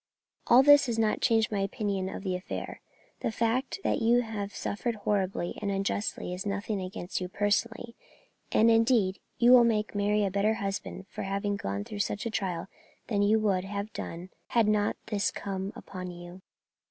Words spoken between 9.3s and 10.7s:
you will make Mary a better